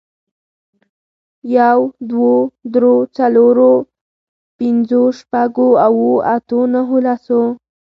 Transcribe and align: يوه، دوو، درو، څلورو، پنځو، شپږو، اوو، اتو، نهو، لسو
يوه، 1.55 1.83
دوو، 2.09 2.31
درو، 2.73 2.95
څلورو، 3.17 3.73
پنځو، 4.57 5.03
شپږو، 5.19 5.69
اوو، 5.85 6.09
اتو، 6.33 6.59
نهو، 6.73 6.97
لسو 7.05 7.41